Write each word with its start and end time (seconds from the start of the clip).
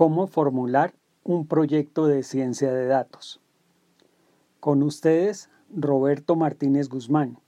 cómo 0.00 0.26
formular 0.26 0.94
un 1.24 1.46
proyecto 1.46 2.06
de 2.06 2.22
ciencia 2.22 2.72
de 2.72 2.86
datos. 2.86 3.38
Con 4.58 4.82
ustedes, 4.82 5.50
Roberto 5.68 6.36
Martínez 6.36 6.88
Guzmán, 6.88 7.38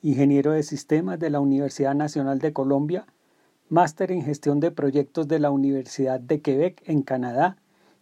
ingeniero 0.00 0.52
de 0.52 0.62
sistemas 0.62 1.18
de 1.18 1.28
la 1.28 1.40
Universidad 1.40 1.94
Nacional 1.94 2.38
de 2.38 2.54
Colombia, 2.54 3.04
máster 3.68 4.10
en 4.10 4.22
gestión 4.22 4.58
de 4.58 4.70
proyectos 4.70 5.28
de 5.28 5.38
la 5.38 5.50
Universidad 5.50 6.18
de 6.18 6.40
Quebec 6.40 6.82
en 6.86 7.02
Canadá 7.02 7.58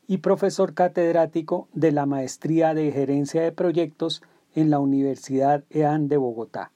y 0.06 0.18
profesor 0.18 0.72
catedrático 0.72 1.66
de 1.72 1.90
la 1.90 2.06
Maestría 2.06 2.74
de 2.74 2.92
Gerencia 2.92 3.42
de 3.42 3.50
Proyectos 3.50 4.22
en 4.54 4.70
la 4.70 4.78
Universidad 4.78 5.64
EAN 5.68 6.06
de 6.06 6.16
Bogotá. 6.16 6.70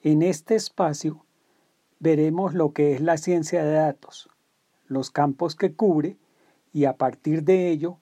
En 0.00 0.22
este 0.22 0.54
espacio 0.54 1.26
veremos 1.98 2.54
lo 2.54 2.72
que 2.72 2.92
es 2.92 3.00
la 3.00 3.16
ciencia 3.16 3.64
de 3.64 3.72
datos, 3.72 4.28
los 4.92 5.10
campos 5.10 5.56
que 5.56 5.74
cubre 5.74 6.16
y 6.72 6.84
a 6.84 6.96
partir 6.96 7.42
de 7.42 7.70
ello 7.70 7.98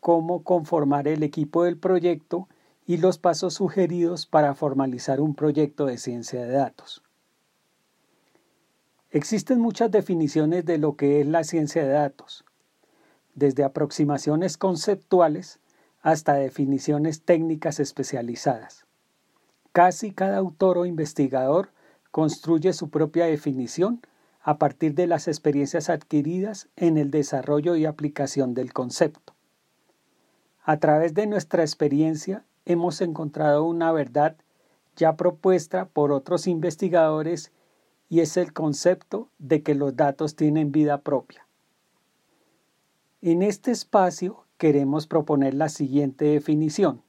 cómo 0.00 0.42
conformar 0.42 1.08
el 1.08 1.22
equipo 1.22 1.64
del 1.64 1.78
proyecto 1.78 2.48
y 2.86 2.98
los 2.98 3.18
pasos 3.18 3.54
sugeridos 3.54 4.26
para 4.26 4.54
formalizar 4.54 5.20
un 5.20 5.34
proyecto 5.34 5.86
de 5.86 5.98
ciencia 5.98 6.42
de 6.42 6.52
datos. 6.52 7.02
Existen 9.10 9.60
muchas 9.60 9.90
definiciones 9.90 10.64
de 10.64 10.78
lo 10.78 10.96
que 10.96 11.20
es 11.20 11.26
la 11.26 11.44
ciencia 11.44 11.84
de 11.84 11.92
datos, 11.92 12.44
desde 13.34 13.64
aproximaciones 13.64 14.58
conceptuales 14.58 15.60
hasta 16.02 16.34
definiciones 16.34 17.22
técnicas 17.22 17.80
especializadas. 17.80 18.84
Casi 19.72 20.12
cada 20.12 20.36
autor 20.36 20.78
o 20.78 20.84
investigador 20.84 21.70
construye 22.10 22.72
su 22.72 22.90
propia 22.90 23.24
definición 23.24 24.02
a 24.44 24.58
partir 24.58 24.94
de 24.94 25.06
las 25.06 25.26
experiencias 25.26 25.88
adquiridas 25.88 26.68
en 26.76 26.98
el 26.98 27.10
desarrollo 27.10 27.76
y 27.76 27.86
aplicación 27.86 28.52
del 28.52 28.74
concepto. 28.74 29.34
A 30.62 30.78
través 30.78 31.14
de 31.14 31.26
nuestra 31.26 31.62
experiencia 31.62 32.44
hemos 32.66 33.00
encontrado 33.00 33.64
una 33.64 33.90
verdad 33.90 34.36
ya 34.96 35.16
propuesta 35.16 35.86
por 35.86 36.12
otros 36.12 36.46
investigadores 36.46 37.52
y 38.10 38.20
es 38.20 38.36
el 38.36 38.52
concepto 38.52 39.30
de 39.38 39.62
que 39.62 39.74
los 39.74 39.96
datos 39.96 40.36
tienen 40.36 40.72
vida 40.72 41.00
propia. 41.00 41.46
En 43.22 43.42
este 43.42 43.70
espacio 43.70 44.44
queremos 44.58 45.06
proponer 45.06 45.54
la 45.54 45.70
siguiente 45.70 46.26
definición. 46.26 47.00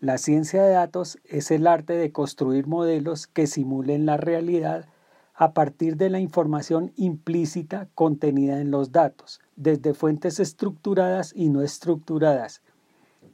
La 0.00 0.18
ciencia 0.18 0.64
de 0.64 0.72
datos 0.72 1.20
es 1.24 1.52
el 1.52 1.68
arte 1.68 1.92
de 1.92 2.10
construir 2.10 2.66
modelos 2.66 3.28
que 3.28 3.46
simulen 3.46 4.04
la 4.04 4.16
realidad 4.16 4.88
a 5.34 5.52
partir 5.52 5.96
de 5.96 6.10
la 6.10 6.20
información 6.20 6.92
implícita 6.96 7.88
contenida 7.94 8.60
en 8.60 8.70
los 8.70 8.92
datos, 8.92 9.40
desde 9.56 9.92
fuentes 9.92 10.38
estructuradas 10.38 11.32
y 11.34 11.48
no 11.48 11.62
estructuradas, 11.62 12.62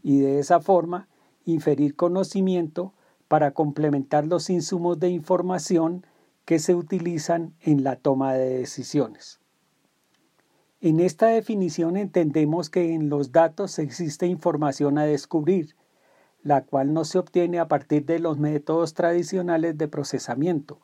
y 0.03 0.21
de 0.21 0.39
esa 0.39 0.61
forma 0.61 1.09
inferir 1.45 1.95
conocimiento 1.97 2.95
para 3.29 3.53
complementar 3.53 4.27
los 4.27 4.49
insumos 4.49 4.99
de 4.99 5.11
información 5.11 6.07
que 6.47 6.59
se 6.59 6.75
utilizan 6.75 7.55
en 7.61 7.85
la 7.85 7.97
toma 7.97 8.33
de 8.33 8.59
decisiones. 8.59 9.39
En 10.81 10.99
esta 10.99 11.27
definición 11.27 11.99
entendemos 11.99 12.71
que 12.71 12.95
en 12.95 13.11
los 13.11 13.33
datos 13.33 13.79
existe 13.79 14.27
información 14.27 14.97
a 14.97 15.05
descubrir, 15.05 15.77
la 16.43 16.65
cual 16.65 16.95
no 16.95 17.05
se 17.05 17.19
obtiene 17.19 17.59
a 17.59 17.69
partir 17.69 18.07
de 18.07 18.19
los 18.19 18.39
métodos 18.39 18.95
tradicionales 18.95 19.77
de 19.77 19.89
procesamiento, 19.89 20.81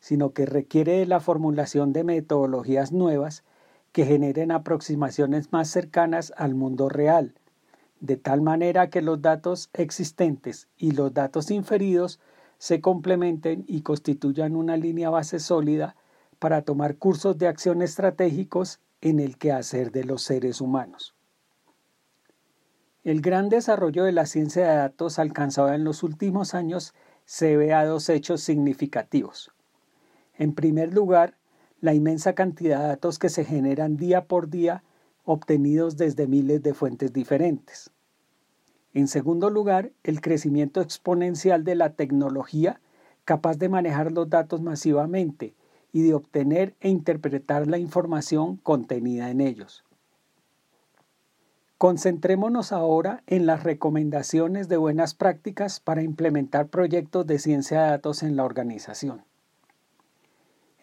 sino 0.00 0.32
que 0.32 0.46
requiere 0.46 0.98
de 0.98 1.06
la 1.06 1.20
formulación 1.20 1.92
de 1.92 2.04
metodologías 2.04 2.92
nuevas 2.92 3.44
que 3.92 4.04
generen 4.04 4.50
aproximaciones 4.50 5.52
más 5.52 5.68
cercanas 5.68 6.32
al 6.36 6.54
mundo 6.54 6.88
real, 6.88 7.34
de 8.00 8.16
tal 8.16 8.42
manera 8.42 8.90
que 8.90 9.02
los 9.02 9.20
datos 9.20 9.70
existentes 9.72 10.68
y 10.76 10.92
los 10.92 11.12
datos 11.12 11.50
inferidos 11.50 12.20
se 12.58 12.80
complementen 12.80 13.64
y 13.66 13.82
constituyan 13.82 14.56
una 14.56 14.76
línea 14.76 15.10
base 15.10 15.40
sólida 15.40 15.96
para 16.38 16.62
tomar 16.62 16.96
cursos 16.96 17.38
de 17.38 17.48
acción 17.48 17.82
estratégicos 17.82 18.80
en 19.00 19.20
el 19.20 19.36
quehacer 19.38 19.92
de 19.92 20.04
los 20.04 20.22
seres 20.22 20.60
humanos. 20.60 21.14
El 23.04 23.20
gran 23.20 23.48
desarrollo 23.48 24.04
de 24.04 24.12
la 24.12 24.26
ciencia 24.26 24.68
de 24.68 24.76
datos 24.76 25.18
alcanzado 25.18 25.72
en 25.72 25.84
los 25.84 26.02
últimos 26.02 26.54
años 26.54 26.94
se 27.24 27.56
ve 27.56 27.72
a 27.72 27.84
dos 27.84 28.08
hechos 28.08 28.42
significativos. 28.42 29.52
En 30.38 30.54
primer 30.54 30.94
lugar, 30.94 31.34
la 31.80 31.94
inmensa 31.94 32.34
cantidad 32.34 32.80
de 32.80 32.86
datos 32.88 33.18
que 33.18 33.28
se 33.28 33.44
generan 33.44 33.96
día 33.96 34.24
por 34.24 34.48
día 34.48 34.82
obtenidos 35.24 35.96
desde 35.96 36.26
miles 36.26 36.62
de 36.62 36.74
fuentes 36.74 37.12
diferentes. 37.12 37.90
En 38.94 39.08
segundo 39.08 39.50
lugar, 39.50 39.92
el 40.04 40.20
crecimiento 40.20 40.80
exponencial 40.80 41.64
de 41.64 41.74
la 41.74 41.90
tecnología 41.90 42.80
capaz 43.24 43.58
de 43.58 43.68
manejar 43.68 44.12
los 44.12 44.30
datos 44.30 44.62
masivamente 44.62 45.54
y 45.92 46.02
de 46.02 46.14
obtener 46.14 46.74
e 46.80 46.88
interpretar 46.88 47.66
la 47.66 47.78
información 47.78 48.56
contenida 48.56 49.30
en 49.30 49.40
ellos. 49.40 49.84
Concentrémonos 51.76 52.72
ahora 52.72 53.22
en 53.26 53.46
las 53.46 53.64
recomendaciones 53.64 54.68
de 54.68 54.78
buenas 54.78 55.14
prácticas 55.14 55.78
para 55.78 56.02
implementar 56.02 56.68
proyectos 56.68 57.26
de 57.26 57.38
ciencia 57.38 57.82
de 57.82 57.90
datos 57.90 58.22
en 58.22 58.34
la 58.34 58.44
organización. 58.44 59.27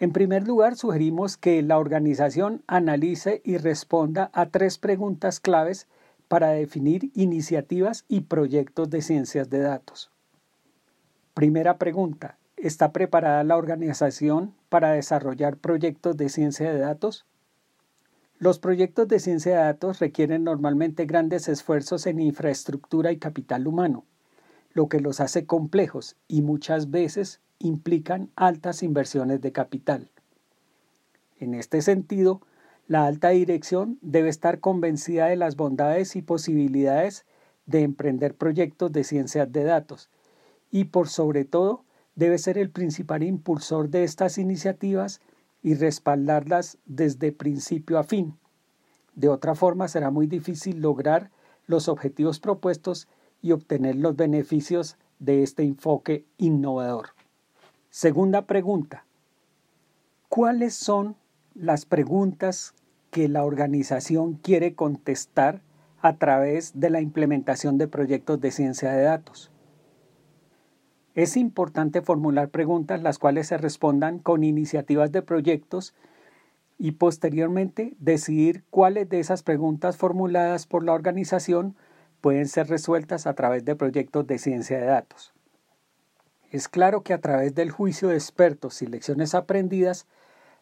En 0.05 0.13
primer 0.13 0.47
lugar, 0.47 0.75
sugerimos 0.75 1.35
que 1.35 1.63
la 1.63 1.79
organización 1.79 2.61
analice 2.67 3.41
y 3.43 3.57
responda 3.57 4.29
a 4.33 4.45
tres 4.51 4.77
preguntas 4.77 5.39
claves 5.39 5.87
para 6.27 6.49
definir 6.49 7.09
iniciativas 7.15 8.05
y 8.07 8.21
proyectos 8.21 8.91
de 8.91 9.01
ciencias 9.01 9.49
de 9.49 9.61
datos. 9.61 10.11
Primera 11.33 11.79
pregunta, 11.79 12.37
¿está 12.55 12.91
preparada 12.91 13.43
la 13.43 13.57
organización 13.57 14.53
para 14.69 14.91
desarrollar 14.91 15.57
proyectos 15.57 16.15
de 16.17 16.29
ciencia 16.29 16.71
de 16.71 16.77
datos? 16.77 17.25
Los 18.37 18.59
proyectos 18.59 19.07
de 19.07 19.19
ciencia 19.19 19.53
de 19.53 19.63
datos 19.63 19.97
requieren 19.97 20.43
normalmente 20.43 21.07
grandes 21.07 21.47
esfuerzos 21.47 22.05
en 22.05 22.19
infraestructura 22.19 23.11
y 23.11 23.17
capital 23.17 23.65
humano, 23.65 24.05
lo 24.71 24.87
que 24.87 24.99
los 24.99 25.19
hace 25.19 25.47
complejos 25.47 26.15
y 26.27 26.43
muchas 26.43 26.91
veces 26.91 27.41
implican 27.59 28.29
altas 28.35 28.83
inversiones 28.83 29.41
de 29.41 29.51
capital. 29.51 30.09
En 31.37 31.53
este 31.53 31.81
sentido, 31.81 32.41
la 32.87 33.05
alta 33.05 33.29
dirección 33.29 33.97
debe 34.01 34.29
estar 34.29 34.59
convencida 34.59 35.27
de 35.27 35.35
las 35.35 35.55
bondades 35.55 36.15
y 36.15 36.21
posibilidades 36.21 37.25
de 37.65 37.81
emprender 37.81 38.35
proyectos 38.35 38.91
de 38.91 39.03
ciencias 39.03 39.51
de 39.51 39.63
datos 39.63 40.09
y 40.69 40.85
por 40.85 41.09
sobre 41.09 41.45
todo 41.45 41.83
debe 42.15 42.37
ser 42.37 42.57
el 42.57 42.69
principal 42.69 43.23
impulsor 43.23 43.89
de 43.89 44.03
estas 44.03 44.37
iniciativas 44.37 45.19
y 45.63 45.73
respaldarlas 45.73 46.77
desde 46.85 47.31
principio 47.31 47.97
a 47.97 48.03
fin. 48.03 48.37
De 49.15 49.29
otra 49.29 49.55
forma 49.55 49.87
será 49.87 50.11
muy 50.11 50.27
difícil 50.27 50.81
lograr 50.81 51.31
los 51.65 51.87
objetivos 51.87 52.39
propuestos 52.39 53.07
y 53.41 53.51
obtener 53.51 53.95
los 53.95 54.15
beneficios 54.15 54.97
de 55.19 55.41
este 55.41 55.63
enfoque 55.63 56.25
innovador. 56.37 57.14
Segunda 57.97 58.41
pregunta. 58.41 59.05
¿Cuáles 60.27 60.73
son 60.73 61.15
las 61.53 61.85
preguntas 61.85 62.73
que 63.09 63.29
la 63.29 63.45
organización 63.45 64.33
quiere 64.33 64.75
contestar 64.75 65.61
a 66.01 66.17
través 66.17 66.77
de 66.77 66.89
la 66.89 66.99
implementación 66.99 67.77
de 67.77 67.87
proyectos 67.87 68.41
de 68.41 68.51
ciencia 68.51 68.91
de 68.91 69.03
datos? 69.03 69.49
Es 71.13 71.37
importante 71.37 72.01
formular 72.01 72.49
preguntas 72.49 73.01
las 73.01 73.17
cuales 73.17 73.47
se 73.47 73.57
respondan 73.57 74.19
con 74.19 74.43
iniciativas 74.43 75.13
de 75.13 75.21
proyectos 75.21 75.95
y 76.77 76.91
posteriormente 76.91 77.95
decidir 77.99 78.65
cuáles 78.71 79.07
de 79.07 79.21
esas 79.21 79.41
preguntas 79.41 79.95
formuladas 79.95 80.67
por 80.67 80.83
la 80.83 80.91
organización 80.91 81.77
pueden 82.19 82.49
ser 82.49 82.67
resueltas 82.67 83.25
a 83.25 83.35
través 83.35 83.63
de 83.63 83.77
proyectos 83.77 84.27
de 84.27 84.37
ciencia 84.37 84.79
de 84.79 84.85
datos. 84.87 85.34
Es 86.51 86.67
claro 86.67 87.01
que 87.01 87.13
a 87.13 87.21
través 87.21 87.55
del 87.55 87.71
juicio 87.71 88.09
de 88.09 88.15
expertos 88.15 88.81
y 88.81 88.87
lecciones 88.87 89.35
aprendidas, 89.35 90.07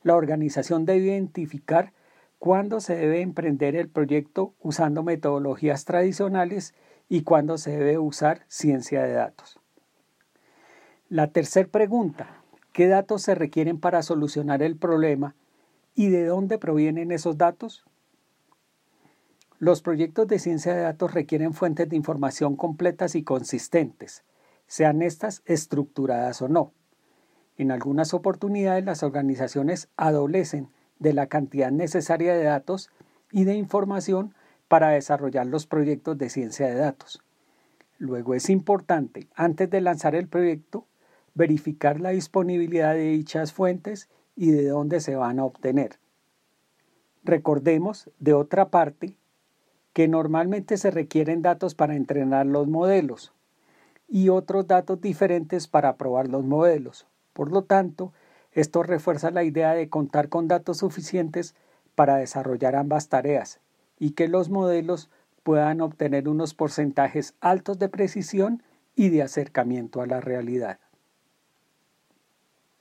la 0.02 0.16
organización 0.16 0.86
debe 0.86 1.06
identificar 1.06 1.94
cuándo 2.40 2.80
se 2.82 2.96
debe 2.96 3.22
emprender 3.22 3.76
el 3.76 3.90
proyecto 3.90 4.54
usando 4.62 5.04
metodologías 5.04 5.86
tradicionales 5.86 6.74
y 7.08 7.24
cuándo 7.24 7.58
se 7.58 7.72
debe 7.72 7.98
usar 7.98 8.44
ciencia 8.48 9.04
de 9.04 9.14
datos. 9.14 9.60
La 11.10 11.28
tercera 11.32 11.70
pregunta, 11.70 12.42
¿qué 12.74 12.88
datos 12.88 13.22
se 13.22 13.36
requieren 13.36 13.80
para 13.80 14.02
solucionar 14.02 14.64
el 14.64 14.76
problema 14.78 15.36
y 15.96 16.10
de 16.10 16.26
dónde 16.26 16.58
provienen 16.58 17.12
esos 17.12 17.38
datos? 17.38 17.86
Los 19.60 19.82
proyectos 19.82 20.28
de 20.28 20.40
ciencia 20.40 20.74
de 20.74 20.82
datos 20.82 21.14
requieren 21.14 21.54
fuentes 21.54 21.88
de 21.88 21.96
información 21.96 22.56
completas 22.56 23.16
y 23.16 23.24
consistentes, 23.24 24.26
sean 24.68 25.02
estas 25.02 25.42
estructuradas 25.46 26.42
o 26.42 26.48
no. 26.48 26.74
En 27.58 27.72
algunas 27.72 28.14
oportunidades 28.14 28.84
las 28.84 29.04
organizaciones 29.04 29.90
adolecen 29.96 30.70
de 31.00 31.14
la 31.14 31.28
cantidad 31.28 31.72
necesaria 31.72 32.34
de 32.34 32.44
datos 32.44 32.90
y 33.32 33.44
de 33.44 33.56
información 33.56 34.34
para 34.68 34.90
desarrollar 34.90 35.46
los 35.46 35.68
proyectos 35.68 36.18
de 36.18 36.30
ciencia 36.30 36.68
de 36.68 36.76
datos. 36.76 37.22
Luego 38.00 38.34
es 38.34 38.50
importante, 38.50 39.28
antes 39.36 39.70
de 39.70 39.82
lanzar 39.82 40.16
el 40.16 40.28
proyecto, 40.28 40.88
verificar 41.36 42.00
la 42.02 42.10
disponibilidad 42.10 42.94
de 42.94 43.12
dichas 43.12 43.54
fuentes 43.54 44.10
y 44.36 44.52
de 44.52 44.68
dónde 44.68 45.00
se 45.00 45.16
van 45.16 45.40
a 45.40 45.46
obtener. 45.46 46.00
Recordemos, 47.24 48.10
de 48.20 48.34
otra 48.34 48.70
parte, 48.70 49.16
que 49.94 50.08
normalmente 50.08 50.78
se 50.78 50.90
requieren 50.90 51.42
datos 51.42 51.76
para 51.76 51.96
entrenar 51.96 52.48
los 52.48 52.68
modelos 52.68 53.32
y 54.14 54.30
otros 54.30 54.68
datos 54.68 55.02
diferentes 55.02 55.68
para 55.68 55.98
probar 55.98 56.28
los 56.28 56.44
modelos. 56.46 57.08
Por 57.34 57.52
lo 57.52 57.64
tanto, 57.64 58.14
esto 58.52 58.84
refuerza 58.84 59.32
la 59.32 59.44
idea 59.44 59.74
de 59.74 59.90
contar 59.90 60.30
con 60.30 60.48
datos 60.48 60.78
suficientes 60.78 61.56
para 61.96 62.18
desarrollar 62.18 62.76
ambas 62.76 63.10
tareas 63.10 63.60
y 63.98 64.12
que 64.12 64.28
los 64.28 64.52
modelos 64.52 65.10
puedan 65.42 65.82
obtener 65.82 66.30
unos 66.30 66.54
porcentajes 66.54 67.34
altos 67.42 67.80
de 67.80 67.90
precisión 67.90 68.62
y 68.96 69.10
de 69.10 69.24
acercamiento 69.24 70.00
a 70.00 70.06
la 70.06 70.22
realidad. 70.22 70.78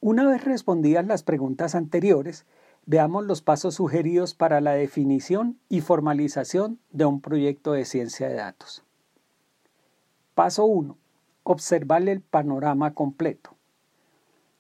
Una 0.01 0.27
vez 0.27 0.45
respondidas 0.45 1.07
las 1.07 1.23
preguntas 1.23 1.75
anteriores, 1.75 2.45
veamos 2.85 3.25
los 3.25 3.41
pasos 3.41 3.77
sugeridos 3.77 4.35
para 4.35 4.61
la 4.61 4.73
definición 4.73 5.59
y 5.71 5.81
formalización 5.81 6.79
de 6.91 7.07
un 7.07 7.23
proyecto 7.23 7.73
de 7.73 7.87
ciencia 7.87 8.29
de 8.29 8.35
datos. 8.35 8.85
Paso 10.35 10.67
1. 10.67 10.99
Observar 11.45 12.09
el 12.09 12.21
panorama 12.21 12.95
completo. 12.95 13.57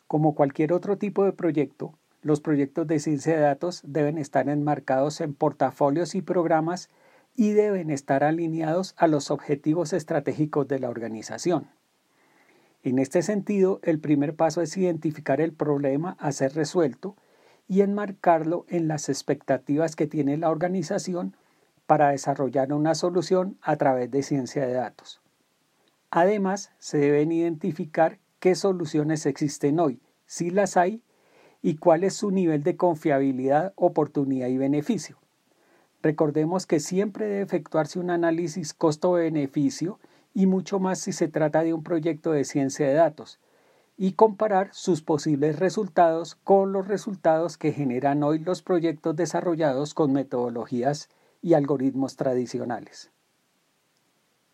Como 0.08 0.34
cualquier 0.34 0.72
otro 0.72 0.98
tipo 0.98 1.24
de 1.24 1.32
proyecto, 1.32 1.94
los 2.22 2.40
proyectos 2.40 2.88
de 2.88 2.98
ciencia 2.98 3.36
de 3.36 3.40
datos 3.40 3.82
deben 3.84 4.18
estar 4.18 4.48
enmarcados 4.48 5.20
en 5.20 5.32
portafolios 5.32 6.16
y 6.16 6.22
programas 6.22 6.90
y 7.36 7.52
deben 7.52 7.90
estar 7.90 8.24
alineados 8.24 8.94
a 8.98 9.06
los 9.06 9.30
objetivos 9.30 9.92
estratégicos 9.92 10.66
de 10.66 10.80
la 10.80 10.90
organización. 10.90 11.68
En 12.82 12.98
este 12.98 13.22
sentido, 13.22 13.78
el 13.84 14.00
primer 14.00 14.34
paso 14.34 14.60
es 14.60 14.76
identificar 14.76 15.40
el 15.40 15.52
problema 15.52 16.16
a 16.18 16.32
ser 16.32 16.52
resuelto 16.54 17.16
y 17.68 17.82
enmarcarlo 17.82 18.66
en 18.68 18.88
las 18.88 19.08
expectativas 19.08 19.94
que 19.94 20.08
tiene 20.08 20.36
la 20.36 20.50
organización 20.50 21.36
para 21.86 22.08
desarrollar 22.08 22.72
una 22.72 22.96
solución 22.96 23.56
a 23.62 23.76
través 23.76 24.10
de 24.10 24.24
ciencia 24.24 24.66
de 24.66 24.72
datos. 24.72 25.21
Además, 26.14 26.70
se 26.78 26.98
deben 26.98 27.32
identificar 27.32 28.18
qué 28.38 28.54
soluciones 28.54 29.24
existen 29.24 29.80
hoy, 29.80 30.02
si 30.26 30.50
las 30.50 30.76
hay, 30.76 31.02
y 31.62 31.76
cuál 31.76 32.04
es 32.04 32.12
su 32.12 32.30
nivel 32.30 32.62
de 32.62 32.76
confiabilidad, 32.76 33.72
oportunidad 33.76 34.48
y 34.48 34.58
beneficio. 34.58 35.16
Recordemos 36.02 36.66
que 36.66 36.80
siempre 36.80 37.24
debe 37.24 37.40
efectuarse 37.40 37.98
un 37.98 38.10
análisis 38.10 38.74
costo-beneficio 38.74 40.00
y 40.34 40.44
mucho 40.44 40.78
más 40.80 40.98
si 40.98 41.12
se 41.12 41.28
trata 41.28 41.62
de 41.62 41.72
un 41.72 41.82
proyecto 41.82 42.32
de 42.32 42.44
ciencia 42.44 42.86
de 42.86 42.92
datos, 42.92 43.40
y 43.96 44.12
comparar 44.12 44.68
sus 44.72 45.00
posibles 45.00 45.60
resultados 45.60 46.34
con 46.34 46.72
los 46.72 46.88
resultados 46.88 47.56
que 47.56 47.72
generan 47.72 48.22
hoy 48.22 48.38
los 48.38 48.60
proyectos 48.60 49.16
desarrollados 49.16 49.94
con 49.94 50.12
metodologías 50.12 51.08
y 51.40 51.54
algoritmos 51.54 52.16
tradicionales. 52.16 53.11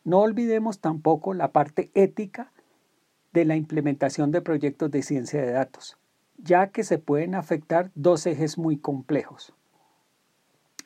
No 0.09 0.21
olvidemos 0.21 0.81
tampoco 0.81 1.35
la 1.35 1.53
parte 1.53 1.91
ética 1.93 2.51
de 3.35 3.45
la 3.45 3.57
implementación 3.57 4.31
de 4.31 4.41
proyectos 4.41 4.91
de 4.91 5.03
ciencia 5.03 5.43
de 5.43 5.53
datos, 5.53 5.99
ya 6.39 6.69
que 6.71 6.83
se 6.83 6.97
pueden 6.97 7.35
afectar 7.35 7.91
dos 7.95 8.25
ejes 8.25 8.57
muy 8.57 8.79
complejos. 8.79 9.53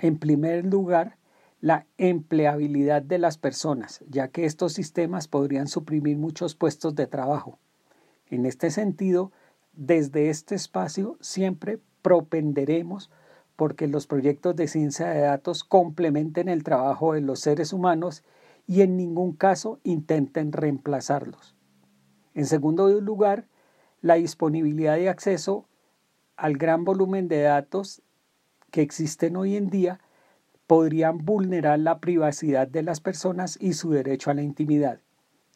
En 0.00 0.18
primer 0.18 0.64
lugar, 0.64 1.18
la 1.60 1.86
empleabilidad 1.98 3.00
de 3.00 3.18
las 3.18 3.38
personas, 3.38 4.02
ya 4.08 4.26
que 4.26 4.44
estos 4.44 4.72
sistemas 4.72 5.28
podrían 5.28 5.68
suprimir 5.68 6.18
muchos 6.18 6.56
puestos 6.56 6.96
de 6.96 7.06
trabajo. 7.06 7.60
En 8.28 8.44
este 8.44 8.72
sentido, 8.72 9.30
desde 9.72 10.30
este 10.30 10.56
espacio 10.56 11.16
siempre 11.20 11.78
propenderemos 12.02 13.08
porque 13.54 13.86
los 13.86 14.08
proyectos 14.08 14.56
de 14.56 14.66
ciencia 14.66 15.10
de 15.10 15.20
datos 15.20 15.62
complementen 15.62 16.48
el 16.48 16.64
trabajo 16.64 17.12
de 17.12 17.20
los 17.20 17.38
seres 17.38 17.72
humanos 17.72 18.24
y 18.66 18.82
en 18.82 18.96
ningún 18.96 19.32
caso 19.32 19.80
intenten 19.82 20.52
reemplazarlos. 20.52 21.54
En 22.34 22.46
segundo 22.46 22.88
lugar, 23.00 23.46
la 24.00 24.14
disponibilidad 24.14 24.96
de 24.96 25.08
acceso 25.08 25.66
al 26.36 26.56
gran 26.56 26.84
volumen 26.84 27.28
de 27.28 27.42
datos 27.42 28.02
que 28.70 28.82
existen 28.82 29.36
hoy 29.36 29.56
en 29.56 29.68
día 29.68 30.00
podrían 30.66 31.18
vulnerar 31.18 31.78
la 31.78 32.00
privacidad 32.00 32.66
de 32.66 32.82
las 32.82 33.00
personas 33.00 33.58
y 33.60 33.74
su 33.74 33.90
derecho 33.90 34.30
a 34.30 34.34
la 34.34 34.42
intimidad. 34.42 35.00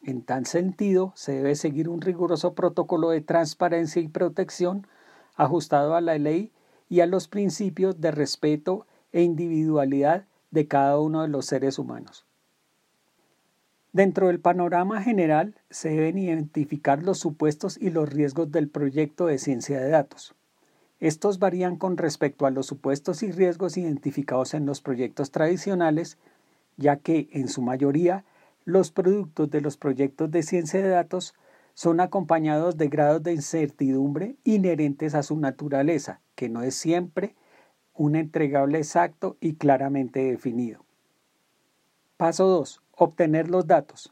En 0.03 0.21
tal 0.21 0.45
sentido, 0.45 1.11
se 1.15 1.33
debe 1.33 1.55
seguir 1.55 1.89
un 1.89 2.01
riguroso 2.01 2.53
protocolo 2.53 3.09
de 3.09 3.21
transparencia 3.21 4.01
y 4.01 4.07
protección 4.07 4.85
ajustado 5.35 5.95
a 5.95 6.01
la 6.01 6.17
ley 6.19 6.51
y 6.87 6.99
a 6.99 7.07
los 7.07 7.27
principios 7.27 7.99
de 7.99 8.11
respeto 8.11 8.85
e 9.11 9.23
individualidad 9.23 10.27
de 10.51 10.67
cada 10.67 10.99
uno 10.99 11.23
de 11.23 11.27
los 11.29 11.47
seres 11.47 11.79
humanos. 11.79 12.26
Dentro 13.93 14.27
del 14.27 14.39
panorama 14.39 15.01
general 15.01 15.55
se 15.69 15.89
deben 15.89 16.17
identificar 16.17 17.03
los 17.03 17.19
supuestos 17.19 17.77
y 17.79 17.89
los 17.89 18.09
riesgos 18.09 18.51
del 18.51 18.69
proyecto 18.69 19.27
de 19.27 19.37
ciencia 19.37 19.79
de 19.79 19.89
datos. 19.89 20.35
Estos 20.99 21.39
varían 21.39 21.77
con 21.77 21.97
respecto 21.97 22.45
a 22.45 22.51
los 22.51 22.65
supuestos 22.65 23.23
y 23.23 23.31
riesgos 23.31 23.77
identificados 23.77 24.53
en 24.53 24.65
los 24.65 24.81
proyectos 24.81 25.31
tradicionales, 25.31 26.17
ya 26.75 26.97
que, 26.97 27.29
en 27.31 27.47
su 27.47 27.61
mayoría, 27.61 28.25
los 28.65 28.91
productos 28.91 29.49
de 29.49 29.61
los 29.61 29.77
proyectos 29.77 30.31
de 30.31 30.43
ciencia 30.43 30.81
de 30.81 30.89
datos 30.89 31.33
son 31.73 31.99
acompañados 31.99 32.77
de 32.77 32.87
grados 32.89 33.21
de 33.23 33.33
incertidumbre 33.33 34.35
inherentes 34.43 35.13
a 35.13 35.23
su 35.23 35.37
naturaleza, 35.37 36.21
que 36.35 36.49
no 36.49 36.63
es 36.63 36.75
siempre 36.75 37.35
un 37.93 38.15
entregable 38.15 38.79
exacto 38.79 39.37
y 39.39 39.53
claramente 39.53 40.19
definido. 40.23 40.83
Paso 42.17 42.47
2. 42.47 42.81
Obtener 42.99 43.47
los 43.51 43.67
datos. 43.67 44.11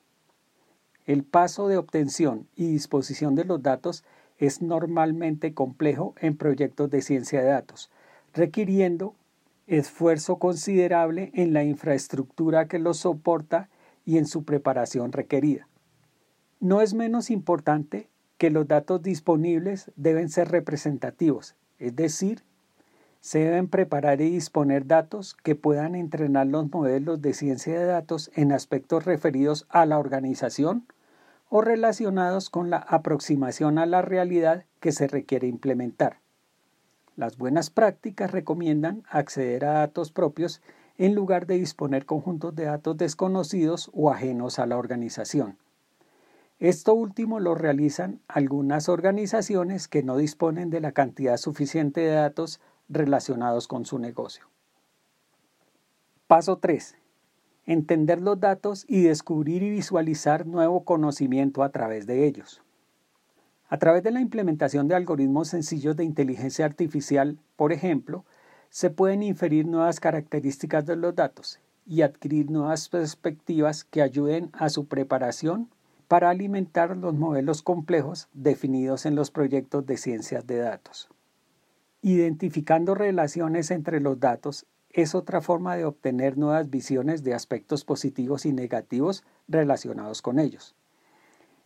El 1.07 1.23
paso 1.23 1.67
de 1.67 1.75
obtención 1.75 2.47
y 2.55 2.67
disposición 2.67 3.33
de 3.33 3.43
los 3.43 3.63
datos 3.63 4.03
es 4.37 4.61
normalmente 4.61 5.55
complejo 5.55 6.13
en 6.19 6.37
proyectos 6.37 6.91
de 6.91 7.01
ciencia 7.01 7.41
de 7.41 7.47
datos, 7.47 7.89
requiriendo 8.31 9.15
esfuerzo 9.65 10.37
considerable 10.37 11.31
en 11.33 11.51
la 11.51 11.63
infraestructura 11.63 12.67
que 12.67 12.77
los 12.77 12.97
soporta 12.97 13.69
y 14.05 14.19
en 14.19 14.27
su 14.27 14.43
preparación 14.43 15.11
requerida. 15.11 15.67
No 16.59 16.79
es 16.81 16.93
menos 16.93 17.31
importante 17.31 18.07
que 18.37 18.51
los 18.51 18.67
datos 18.67 19.01
disponibles 19.01 19.91
deben 19.95 20.29
ser 20.29 20.49
representativos, 20.49 21.55
es 21.79 21.95
decir, 21.95 22.43
se 23.25 23.39
deben 23.39 23.67
preparar 23.69 24.21
y 24.21 24.29
disponer 24.29 24.85
datos 24.85 25.33
que 25.33 25.55
puedan 25.55 25.95
entrenar 25.95 26.45
los 26.45 26.71
modelos 26.71 27.23
de 27.23 27.33
ciencia 27.33 27.79
de 27.79 27.87
datos 27.87 28.29
en 28.35 28.51
aspectos 28.51 29.03
referidos 29.03 29.65
a 29.69 29.87
la 29.87 29.97
organización 29.97 30.85
o 31.49 31.61
relacionados 31.61 32.51
con 32.51 32.69
la 32.69 32.77
aproximación 32.77 33.79
a 33.79 33.87
la 33.87 34.03
realidad 34.03 34.65
que 34.79 34.91
se 34.91 35.07
requiere 35.07 35.47
implementar. 35.47 36.19
Las 37.15 37.35
buenas 37.39 37.71
prácticas 37.71 38.29
recomiendan 38.29 39.01
acceder 39.09 39.65
a 39.65 39.73
datos 39.73 40.11
propios 40.11 40.61
en 40.99 41.15
lugar 41.15 41.47
de 41.47 41.55
disponer 41.55 42.05
conjuntos 42.05 42.53
de 42.53 42.65
datos 42.65 42.95
desconocidos 42.95 43.89
o 43.95 44.11
ajenos 44.11 44.59
a 44.59 44.67
la 44.67 44.77
organización. 44.77 45.57
Esto 46.59 46.93
último 46.93 47.39
lo 47.39 47.55
realizan 47.55 48.21
algunas 48.27 48.87
organizaciones 48.87 49.87
que 49.87 50.03
no 50.03 50.15
disponen 50.15 50.69
de 50.69 50.79
la 50.79 50.91
cantidad 50.91 51.37
suficiente 51.37 52.01
de 52.01 52.11
datos 52.11 52.61
relacionados 52.89 53.67
con 53.67 53.85
su 53.85 53.99
negocio. 53.99 54.45
Paso 56.27 56.57
3. 56.57 56.95
Entender 57.65 58.21
los 58.21 58.39
datos 58.39 58.85
y 58.87 59.01
descubrir 59.01 59.63
y 59.63 59.69
visualizar 59.69 60.45
nuevo 60.45 60.83
conocimiento 60.83 61.63
a 61.63 61.69
través 61.69 62.07
de 62.07 62.25
ellos. 62.25 62.61
A 63.67 63.77
través 63.77 64.03
de 64.03 64.11
la 64.11 64.21
implementación 64.21 64.87
de 64.87 64.95
algoritmos 64.95 65.49
sencillos 65.49 65.95
de 65.95 66.03
inteligencia 66.03 66.65
artificial, 66.65 67.39
por 67.55 67.73
ejemplo, 67.73 68.23
se 68.69 68.89
pueden 68.89 69.23
inferir 69.23 69.65
nuevas 69.65 69.99
características 69.99 70.85
de 70.85 70.95
los 70.95 71.15
datos 71.15 71.59
y 71.85 72.01
adquirir 72.01 72.49
nuevas 72.49 72.89
perspectivas 72.89 73.83
que 73.83 74.01
ayuden 74.01 74.49
a 74.53 74.69
su 74.69 74.87
preparación 74.87 75.69
para 76.07 76.29
alimentar 76.29 76.95
los 76.95 77.13
modelos 77.13 77.61
complejos 77.61 78.27
definidos 78.33 79.05
en 79.05 79.15
los 79.15 79.31
proyectos 79.31 79.85
de 79.85 79.97
ciencias 79.97 80.45
de 80.45 80.57
datos. 80.57 81.09
Identificando 82.07 82.93
relaciones 82.93 83.71
entre 83.71 83.99
los 83.99 84.19
datos 84.19 84.67
es 84.91 85.15
otra 85.15 85.41
forma 85.41 85.75
de 85.75 85.85
obtener 85.85 86.37
nuevas 86.37 86.69
visiones 86.69 87.23
de 87.23 87.33
aspectos 87.33 87.83
positivos 87.83 88.45
y 88.45 88.53
negativos 88.53 89.23
relacionados 89.47 90.21
con 90.21 90.37
ellos. 90.37 90.75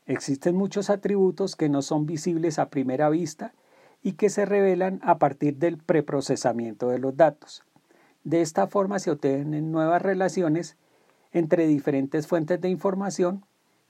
Existen 0.05 0.55
muchos 0.55 0.89
atributos 0.89 1.57
que 1.57 1.67
no 1.67 1.81
son 1.81 2.05
visibles 2.05 2.57
a 2.57 2.69
primera 2.69 3.09
vista 3.09 3.53
y 4.01 4.13
que 4.13 4.29
se 4.29 4.45
revelan 4.45 5.01
a 5.03 5.17
partir 5.17 5.57
del 5.57 5.77
preprocesamiento 5.77 6.87
de 6.87 6.99
los 6.99 7.17
datos. 7.17 7.65
De 8.23 8.39
esta 8.39 8.67
forma 8.67 8.99
se 8.99 9.11
obtienen 9.11 9.73
nuevas 9.73 10.01
relaciones 10.01 10.77
entre 11.33 11.67
diferentes 11.67 12.27
fuentes 12.27 12.61
de 12.61 12.69
información 12.69 13.43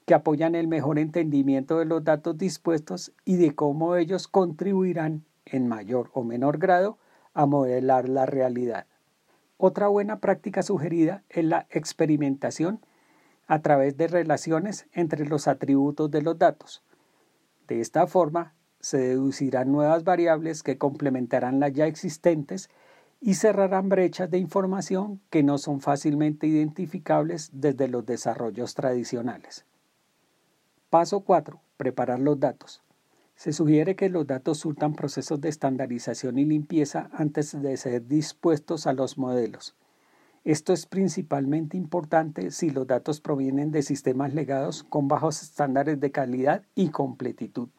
que 0.07 0.15
apoyan 0.15 0.55
el 0.55 0.67
mejor 0.67 0.97
entendimiento 0.97 1.77
de 1.77 1.85
los 1.85 2.03
datos 2.03 2.39
dispuestos 2.39 3.11
y 3.23 3.35
de 3.35 3.53
cómo 3.53 3.95
ellos 3.97 4.27
contribuirán 4.27 5.25
en 5.51 5.67
mayor 5.67 6.09
o 6.13 6.23
menor 6.23 6.57
grado 6.57 6.97
a 7.33 7.45
modelar 7.45 8.09
la 8.09 8.25
realidad. 8.25 8.85
Otra 9.57 9.87
buena 9.87 10.19
práctica 10.19 10.63
sugerida 10.63 11.23
es 11.29 11.43
la 11.45 11.67
experimentación 11.69 12.79
a 13.47 13.61
través 13.61 13.97
de 13.97 14.07
relaciones 14.07 14.87
entre 14.93 15.25
los 15.25 15.47
atributos 15.47 16.09
de 16.11 16.21
los 16.21 16.37
datos. 16.37 16.83
De 17.67 17.81
esta 17.81 18.07
forma, 18.07 18.53
se 18.79 18.97
deducirán 18.97 19.71
nuevas 19.71 20.03
variables 20.03 20.63
que 20.63 20.77
complementarán 20.77 21.59
las 21.59 21.73
ya 21.73 21.87
existentes 21.87 22.69
y 23.21 23.33
cerrarán 23.33 23.89
brechas 23.89 24.31
de 24.31 24.37
información 24.37 25.19
que 25.29 25.43
no 25.43 25.57
son 25.57 25.81
fácilmente 25.81 26.47
identificables 26.47 27.49
desde 27.51 27.89
los 27.89 28.05
desarrollos 28.05 28.75
tradicionales. 28.75 29.65
Paso 30.89 31.19
4. 31.19 31.59
Preparar 31.75 32.19
los 32.19 32.39
datos. 32.39 32.81
Se 33.39 33.53
sugiere 33.53 33.95
que 33.95 34.09
los 34.09 34.27
datos 34.27 34.57
surtan 34.57 34.95
procesos 34.95 35.39
de 35.39 35.47
estandarización 35.47 36.37
y 36.39 36.43
limpieza 36.43 37.09
antes 37.13 37.57
de 37.61 37.77
ser 37.77 38.05
dispuestos 38.05 38.85
a 38.85 38.91
los 38.91 39.17
modelos. 39.17 39.77
Esto 40.43 40.73
es 40.73 40.85
principalmente 40.85 41.77
importante 41.77 42.51
si 42.51 42.69
los 42.69 42.85
datos 42.85 43.21
provienen 43.21 43.71
de 43.71 43.81
sistemas 43.81 44.33
legados 44.33 44.83
con 44.83 45.07
bajos 45.07 45.41
estándares 45.41 46.01
de 46.01 46.11
calidad 46.11 46.63
y 46.75 46.89
completitud. 46.89 47.69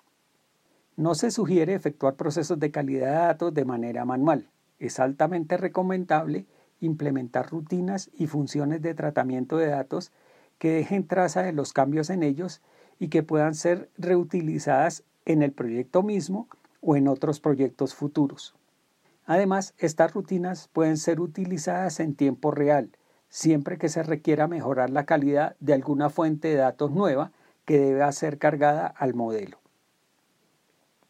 No 0.97 1.15
se 1.15 1.31
sugiere 1.31 1.75
efectuar 1.75 2.15
procesos 2.15 2.59
de 2.59 2.71
calidad 2.71 3.09
de 3.09 3.27
datos 3.27 3.53
de 3.53 3.67
manera 3.67 4.07
manual. 4.07 4.49
Es 4.79 4.99
altamente 4.99 5.59
recomendable 5.59 6.47
implementar 6.81 7.51
rutinas 7.51 8.11
y 8.15 8.29
funciones 8.29 8.81
de 8.81 8.95
tratamiento 8.95 9.59
de 9.59 9.67
datos 9.67 10.11
que 10.57 10.73
dejen 10.73 11.07
traza 11.07 11.43
de 11.43 11.53
los 11.53 11.75
cambios 11.75 12.09
en 12.09 12.23
ellos 12.23 12.63
y 12.99 13.09
que 13.09 13.23
puedan 13.23 13.55
ser 13.55 13.91
reutilizadas 13.99 15.05
en 15.33 15.43
el 15.43 15.53
proyecto 15.53 16.03
mismo 16.03 16.49
o 16.81 16.97
en 16.97 17.09
otros 17.09 17.41
proyectos 17.41 17.95
futuros. 17.95 18.55
Además, 19.27 19.75
estas 19.79 20.13
rutinas 20.13 20.69
pueden 20.73 20.97
ser 20.97 21.21
utilizadas 21.21 22.01
en 22.01 22.15
tiempo 22.15 22.51
real, 22.51 22.91
siempre 23.29 23.79
que 23.79 23.89
se 23.89 24.03
requiera 24.03 24.49
mejorar 24.49 24.91
la 24.91 25.05
calidad 25.07 25.57
de 25.61 25.75
alguna 25.75 26.11
fuente 26.11 26.49
de 26.49 26.57
datos 26.57 26.91
nueva 26.91 27.31
que 27.65 27.79
debe 27.79 28.13
ser 28.13 28.39
cargada 28.39 28.87
al 28.87 29.15
modelo. 29.15 29.59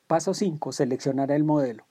Paso 0.06 0.34
5. 0.34 0.72
Seleccionar 0.72 1.30
el 1.30 1.44
modelo. 1.44 1.84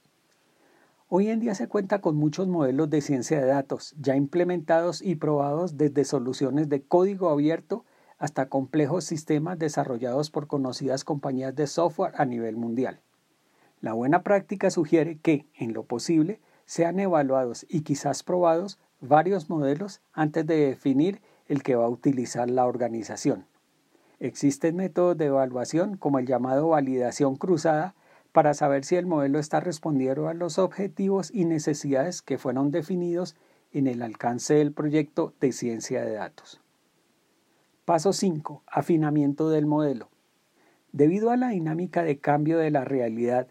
Hoy 1.08 1.28
en 1.28 1.40
día 1.40 1.56
se 1.56 1.66
cuenta 1.66 2.00
con 2.00 2.14
muchos 2.14 2.46
modelos 2.46 2.88
de 2.88 3.00
ciencia 3.00 3.40
de 3.40 3.46
datos 3.46 3.96
ya 3.98 4.14
implementados 4.14 5.02
y 5.02 5.16
probados 5.16 5.76
desde 5.76 6.04
soluciones 6.04 6.68
de 6.68 6.82
código 6.82 7.30
abierto 7.30 7.84
hasta 8.20 8.50
complejos 8.50 9.04
sistemas 9.04 9.58
desarrollados 9.58 10.30
por 10.30 10.46
conocidas 10.46 11.04
compañías 11.04 11.56
de 11.56 11.66
software 11.66 12.12
a 12.16 12.26
nivel 12.26 12.56
mundial. 12.56 13.00
La 13.80 13.94
buena 13.94 14.22
práctica 14.22 14.70
sugiere 14.70 15.18
que, 15.18 15.46
en 15.54 15.72
lo 15.72 15.84
posible, 15.84 16.38
sean 16.66 17.00
evaluados 17.00 17.66
y 17.68 17.80
quizás 17.80 18.22
probados 18.22 18.78
varios 19.00 19.48
modelos 19.48 20.02
antes 20.12 20.46
de 20.46 20.66
definir 20.66 21.22
el 21.48 21.62
que 21.62 21.74
va 21.74 21.86
a 21.86 21.88
utilizar 21.88 22.50
la 22.50 22.66
organización. 22.66 23.46
Existen 24.20 24.76
métodos 24.76 25.16
de 25.16 25.24
evaluación 25.24 25.96
como 25.96 26.18
el 26.18 26.26
llamado 26.26 26.68
validación 26.68 27.36
cruzada 27.36 27.94
para 28.32 28.52
saber 28.52 28.84
si 28.84 28.96
el 28.96 29.06
modelo 29.06 29.38
está 29.38 29.60
respondiendo 29.60 30.28
a 30.28 30.34
los 30.34 30.58
objetivos 30.58 31.30
y 31.32 31.46
necesidades 31.46 32.20
que 32.20 32.36
fueron 32.36 32.70
definidos 32.70 33.34
en 33.72 33.86
el 33.86 34.02
alcance 34.02 34.54
del 34.54 34.72
proyecto 34.72 35.32
de 35.40 35.52
ciencia 35.52 36.04
de 36.04 36.12
datos. 36.12 36.60
Paso 37.84 38.12
5. 38.12 38.62
Afinamiento 38.66 39.48
del 39.48 39.66
modelo. 39.66 40.10
Debido 40.92 41.30
a 41.30 41.36
la 41.36 41.48
dinámica 41.48 42.02
de 42.02 42.18
cambio 42.18 42.58
de 42.58 42.70
la 42.70 42.84
realidad 42.84 43.48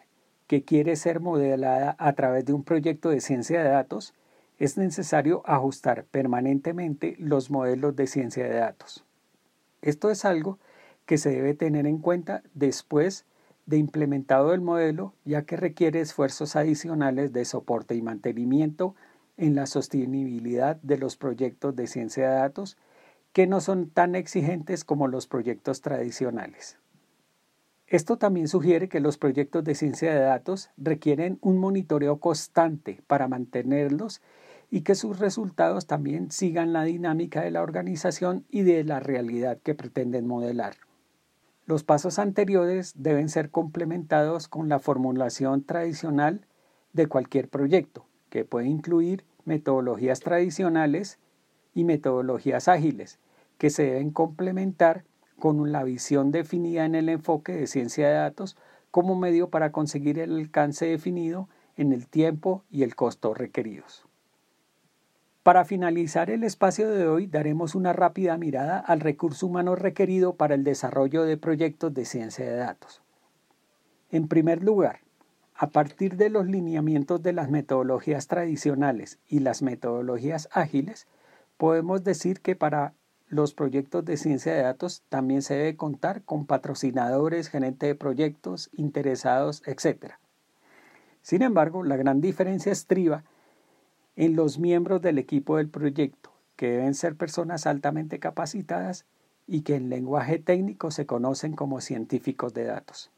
que 0.48 0.64
quiere 0.64 0.96
ser 0.96 1.20
modelada 1.20 1.96
a 2.00 2.14
través 2.14 2.46
de 2.46 2.54
un 2.54 2.64
proyecto 2.64 3.10
de 3.10 3.22
ciencia 3.22 3.62
de 3.62 3.70
datos, 3.70 4.14
es 4.58 4.78
necesario 4.78 5.42
ajustar 5.46 6.06
permanentemente 6.06 7.16
los 7.18 7.50
modelos 7.50 7.96
de 7.96 8.08
ciencia 8.08 8.44
de 8.46 8.56
datos. 8.56 9.04
Esto 9.82 10.10
es 10.10 10.26
algo 10.26 10.60
que 11.06 11.18
se 11.18 11.32
debe 11.32 11.54
tener 11.54 11.88
en 11.88 11.98
cuenta 11.98 12.44
después 12.54 13.26
de 13.66 13.78
implementado 13.78 14.54
el 14.54 14.62
modelo, 14.62 15.14
ya 15.26 15.42
que 15.42 15.58
requiere 15.58 16.02
esfuerzos 16.02 16.56
adicionales 16.56 17.34
de 17.34 17.46
soporte 17.46 17.96
y 17.96 18.02
mantenimiento 18.02 18.96
en 19.38 19.56
la 19.56 19.66
sostenibilidad 19.66 20.76
de 20.78 20.98
los 20.98 21.18
proyectos 21.18 21.76
de 21.76 21.88
ciencia 21.88 22.30
de 22.30 22.36
datos 22.36 22.78
que 23.34 23.48
no 23.48 23.62
son 23.62 23.90
tan 23.90 24.16
exigentes 24.16 24.84
como 24.84 25.08
los 25.08 25.28
proyectos 25.28 25.82
tradicionales. 25.82 26.78
Esto 27.88 28.18
también 28.18 28.48
sugiere 28.48 28.88
que 28.88 29.00
los 29.00 29.18
proyectos 29.18 29.64
de 29.64 29.74
ciencia 29.74 30.14
de 30.14 30.20
datos 30.20 30.70
requieren 30.78 31.40
un 31.42 31.58
monitoreo 31.58 32.20
constante 32.20 33.02
para 33.08 33.28
mantenerlos 33.28 34.22
y 34.70 34.82
que 34.82 34.94
sus 34.94 35.18
resultados 35.18 35.88
también 35.88 36.30
sigan 36.32 36.72
la 36.72 36.84
dinámica 36.84 37.42
de 37.42 37.50
la 37.50 37.64
organización 37.64 38.46
y 38.50 38.62
de 38.62 38.84
la 38.84 39.00
realidad 39.00 39.58
que 39.64 39.74
pretenden 39.74 40.28
modelar. 40.28 40.76
Los 41.66 41.84
pasos 41.84 42.20
anteriores 42.20 42.94
deben 42.96 43.30
ser 43.30 43.50
complementados 43.50 44.48
con 44.48 44.70
la 44.70 44.80
formulación 44.80 45.64
tradicional 45.64 46.46
de 46.94 47.08
cualquier 47.08 47.48
proyecto, 47.48 48.06
que 48.30 48.46
puede 48.46 48.68
incluir 48.68 49.24
metodologías 49.46 50.20
tradicionales, 50.20 51.20
y 51.80 51.84
metodologías 51.86 52.68
ágiles 52.68 53.20
que 53.58 53.70
se 53.70 53.84
deben 53.84 54.12
complementar 54.12 55.06
con 55.40 55.72
la 55.72 55.84
visión 55.84 56.32
definida 56.32 56.86
en 56.86 56.96
el 56.96 57.10
enfoque 57.10 57.54
de 57.54 57.68
ciencia 57.68 58.08
de 58.08 58.16
datos 58.16 58.58
como 58.92 59.16
medio 59.16 59.50
para 59.50 59.72
conseguir 59.72 60.20
el 60.20 60.36
alcance 60.36 60.86
definido 60.86 61.48
en 61.78 61.94
el 61.94 62.08
tiempo 62.08 62.64
y 62.70 62.84
el 62.84 62.96
costo 62.96 63.34
requeridos. 63.34 64.06
Para 65.44 65.64
finalizar 65.64 66.30
el 66.30 66.44
espacio 66.44 66.90
de 66.90 67.08
hoy 67.08 67.26
daremos 67.26 67.74
una 67.74 67.94
rápida 67.94 68.38
mirada 68.38 68.78
al 68.80 69.00
recurso 69.00 69.48
humano 69.48 69.76
requerido 69.76 70.36
para 70.36 70.56
el 70.56 70.66
desarrollo 70.66 71.24
de 71.24 71.38
proyectos 71.38 71.94
de 71.94 72.04
ciencia 72.04 72.46
de 72.46 72.58
datos. 72.58 73.02
En 74.12 74.28
primer 74.28 74.64
lugar, 74.64 75.00
a 75.56 75.68
partir 75.68 76.18
de 76.18 76.30
los 76.30 76.46
lineamientos 76.46 77.22
de 77.22 77.34
las 77.34 77.50
metodologías 77.50 78.28
tradicionales 78.28 79.20
y 79.28 79.40
las 79.40 79.62
metodologías 79.62 80.50
ágiles, 80.52 81.08
Podemos 81.60 82.06
decir 82.06 82.40
que 82.40 82.56
para 82.56 82.94
los 83.28 83.54
proyectos 83.54 84.06
de 84.06 84.16
ciencia 84.16 84.54
de 84.54 84.62
datos 84.62 85.04
también 85.10 85.42
se 85.42 85.56
debe 85.56 85.76
contar 85.76 86.24
con 86.24 86.46
patrocinadores, 86.46 87.50
gerentes 87.50 87.90
de 87.90 87.96
proyectos, 87.96 88.70
interesados, 88.72 89.62
etc. 89.66 90.14
Sin 91.22 91.42
embargo, 91.42 91.84
la 91.84 91.98
gran 91.98 92.22
diferencia 92.22 92.72
estriba 92.72 93.26
en 94.16 94.38
los 94.38 94.58
miembros 94.58 95.02
del 95.02 95.18
equipo 95.18 95.58
del 95.58 95.68
proyecto, 95.68 96.32
que 96.56 96.70
deben 96.72 96.94
ser 96.94 97.18
personas 97.18 97.68
altamente 97.68 98.20
capacitadas 98.20 99.06
y 99.46 99.64
que 99.64 99.76
en 99.76 99.90
lenguaje 99.90 100.40
técnico 100.40 100.92
se 100.92 101.06
conocen 101.06 101.58
como 101.58 101.82
científicos 101.82 102.54
de 102.54 102.64
datos. 102.64 103.12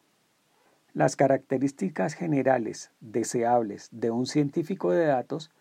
Las 0.96 1.16
características 1.16 2.16
generales 2.16 2.90
deseables 3.02 3.90
de 3.92 4.10
un 4.10 4.26
científico 4.26 4.90
de 4.90 5.06
datos 5.06 5.52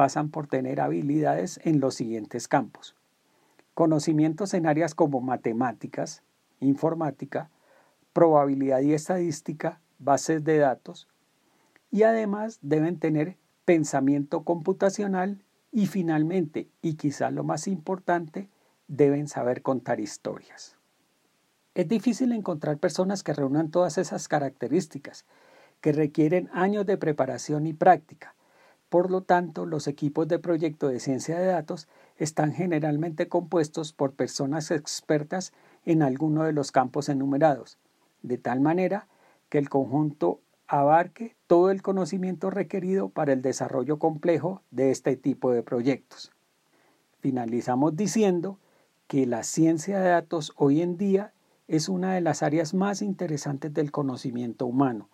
pasan 0.00 0.30
por 0.30 0.46
tener 0.46 0.80
habilidades 0.80 1.60
en 1.62 1.78
los 1.78 1.96
siguientes 1.96 2.48
campos. 2.48 2.96
Conocimientos 3.74 4.54
en 4.54 4.64
áreas 4.64 4.94
como 4.94 5.20
matemáticas, 5.20 6.22
informática, 6.58 7.50
probabilidad 8.14 8.80
y 8.80 8.94
estadística, 8.94 9.82
bases 9.98 10.42
de 10.42 10.56
datos, 10.56 11.06
y 11.90 12.04
además 12.04 12.60
deben 12.62 12.98
tener 12.98 13.36
pensamiento 13.66 14.42
computacional 14.42 15.44
y 15.70 15.86
finalmente, 15.86 16.70
y 16.80 16.94
quizá 16.94 17.30
lo 17.30 17.44
más 17.44 17.68
importante, 17.68 18.48
deben 18.88 19.28
saber 19.28 19.60
contar 19.60 20.00
historias. 20.00 20.78
Es 21.74 21.88
difícil 21.88 22.32
encontrar 22.32 22.78
personas 22.78 23.22
que 23.22 23.34
reúnan 23.34 23.70
todas 23.70 23.98
esas 23.98 24.28
características, 24.28 25.26
que 25.82 25.92
requieren 25.92 26.48
años 26.54 26.86
de 26.86 26.96
preparación 26.96 27.66
y 27.66 27.74
práctica, 27.74 28.34
por 28.90 29.08
lo 29.10 29.22
tanto, 29.22 29.66
los 29.66 29.86
equipos 29.86 30.26
de 30.26 30.40
proyecto 30.40 30.88
de 30.88 30.98
ciencia 30.98 31.38
de 31.38 31.46
datos 31.46 31.88
están 32.16 32.52
generalmente 32.52 33.28
compuestos 33.28 33.92
por 33.92 34.14
personas 34.14 34.72
expertas 34.72 35.52
en 35.86 36.02
alguno 36.02 36.42
de 36.42 36.52
los 36.52 36.72
campos 36.72 37.08
enumerados, 37.08 37.78
de 38.22 38.36
tal 38.36 38.60
manera 38.60 39.06
que 39.48 39.58
el 39.58 39.68
conjunto 39.68 40.40
abarque 40.66 41.36
todo 41.46 41.70
el 41.70 41.82
conocimiento 41.82 42.50
requerido 42.50 43.10
para 43.10 43.32
el 43.32 43.42
desarrollo 43.42 44.00
complejo 44.00 44.62
de 44.72 44.90
este 44.90 45.16
tipo 45.16 45.52
de 45.52 45.62
proyectos. 45.62 46.32
Finalizamos 47.20 47.94
diciendo 47.94 48.58
que 49.06 49.24
la 49.24 49.44
ciencia 49.44 50.00
de 50.00 50.10
datos 50.10 50.52
hoy 50.56 50.82
en 50.82 50.96
día 50.96 51.32
es 51.68 51.88
una 51.88 52.14
de 52.14 52.20
las 52.22 52.42
áreas 52.42 52.74
más 52.74 53.02
interesantes 53.02 53.72
del 53.72 53.92
conocimiento 53.92 54.66
humano, 54.66 55.08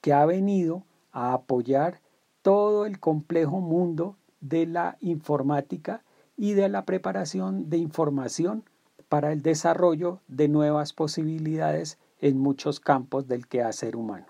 que 0.00 0.14
ha 0.14 0.24
venido 0.24 0.84
a 1.12 1.34
apoyar 1.34 2.00
todo 2.42 2.86
el 2.86 2.98
complejo 2.98 3.60
mundo 3.60 4.16
de 4.40 4.66
la 4.66 4.96
informática 5.00 6.02
y 6.36 6.54
de 6.54 6.68
la 6.68 6.84
preparación 6.84 7.68
de 7.68 7.76
información 7.76 8.64
para 9.08 9.32
el 9.32 9.42
desarrollo 9.42 10.20
de 10.28 10.48
nuevas 10.48 10.92
posibilidades 10.92 11.98
en 12.20 12.38
muchos 12.38 12.80
campos 12.80 13.28
del 13.28 13.46
quehacer 13.46 13.96
humano. 13.96 14.29